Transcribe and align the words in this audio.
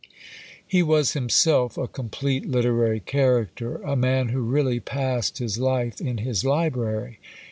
He 0.65 0.81
was 0.81 1.13
himself 1.13 1.77
a 1.77 1.87
complete 1.87 2.43
literary 2.49 3.01
character, 3.01 3.75
a 3.83 3.95
man 3.95 4.29
who 4.29 4.41
really 4.41 4.79
passed 4.79 5.37
his 5.37 5.59
life 5.59 6.01
in 6.01 6.17
his 6.17 6.43
library. 6.43 7.19